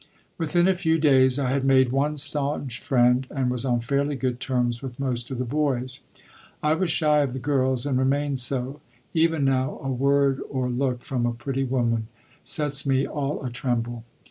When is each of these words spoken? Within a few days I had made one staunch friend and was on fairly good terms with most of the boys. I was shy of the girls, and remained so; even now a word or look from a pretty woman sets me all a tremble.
Within 0.39 0.67
a 0.67 0.73
few 0.73 0.97
days 0.97 1.37
I 1.37 1.51
had 1.51 1.63
made 1.63 1.91
one 1.91 2.17
staunch 2.17 2.79
friend 2.79 3.27
and 3.29 3.51
was 3.51 3.63
on 3.63 3.81
fairly 3.81 4.15
good 4.15 4.39
terms 4.39 4.81
with 4.81 4.99
most 4.99 5.29
of 5.29 5.37
the 5.37 5.45
boys. 5.45 5.99
I 6.63 6.73
was 6.73 6.89
shy 6.89 7.19
of 7.19 7.33
the 7.33 7.37
girls, 7.37 7.85
and 7.85 7.99
remained 7.99 8.39
so; 8.39 8.81
even 9.13 9.45
now 9.45 9.77
a 9.83 9.91
word 9.91 10.41
or 10.49 10.69
look 10.71 11.03
from 11.03 11.27
a 11.27 11.33
pretty 11.33 11.63
woman 11.65 12.07
sets 12.43 12.83
me 12.83 13.05
all 13.05 13.45
a 13.45 13.51
tremble. 13.51 14.03